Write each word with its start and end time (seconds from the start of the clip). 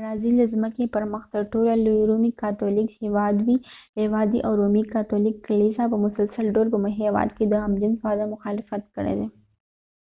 برازیل 0.00 0.34
د 0.38 0.44
ځمکې 0.54 0.84
پر 0.94 1.04
مخ 1.12 1.22
تر 1.34 1.42
ټولو 1.52 1.72
لوي 1.86 2.02
رومي 2.10 2.32
کاتولیک 2.42 2.88
هیواد 3.98 4.26
دي 4.32 4.38
او 4.46 4.52
رومي 4.60 4.82
کاتولیک 4.94 5.36
کلیسا 5.46 5.84
په 5.92 5.96
مسلسل 6.04 6.46
ډول 6.54 6.68
په 6.72 6.78
هیواد 7.00 7.28
کې 7.36 7.44
د 7.46 7.54
هم 7.62 7.72
جنس 7.80 7.98
واده 8.06 8.24
مخالفت 8.34 8.82
کړي 8.94 9.14
دي 9.18 9.28